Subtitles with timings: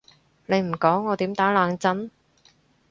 [0.47, 2.09] 你唔講我點打冷震？